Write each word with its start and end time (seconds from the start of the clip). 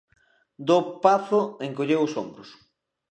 Dopazo 0.69 1.41
encolleu 1.67 2.01
os 2.07 2.13
ombros. 2.23 2.49